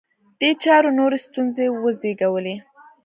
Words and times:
دې 0.39 0.49
چارې 0.63 0.89
نورې 0.99 1.17
ستونزې 1.25 1.65
وزېږولې 1.81 2.55